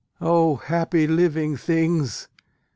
O 0.19 0.55
happy 0.55 1.05
living 1.05 1.55
things! 1.55 2.27